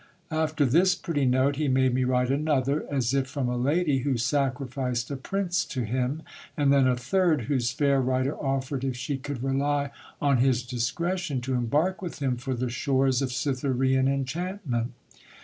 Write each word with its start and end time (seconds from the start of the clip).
After 0.31 0.65
this 0.65 0.95
pretty 0.95 1.27
note, 1.27 1.57
he 1.57 1.67
made 1.67 1.93
me 1.93 2.05
write 2.05 2.31
another, 2.31 2.87
as 2.91 3.13
if 3.13 3.27
from 3.27 3.47
a 3.47 3.55
lady 3.55 3.99
who 3.99 4.17
sacrificed 4.17 5.11
a 5.11 5.15
prince 5.15 5.63
to 5.65 5.83
him; 5.83 6.23
and 6.57 6.73
then 6.73 6.87
a 6.87 6.95
third, 6.95 7.41
whose 7.43 7.69
fair 7.69 8.01
writer 8.01 8.35
offered, 8.35 8.83
if 8.83 8.97
she 8.97 9.17
could 9.17 9.43
rely 9.43 9.91
on 10.19 10.37
his 10.37 10.63
discretion, 10.63 11.39
to 11.41 11.53
embark 11.53 12.01
with 12.01 12.17
him 12.17 12.35
for 12.37 12.55
the 12.55 12.71
shores 12.71 13.21
of 13.21 13.31
Cytherean 13.31 14.07
enchantment. 14.07 14.93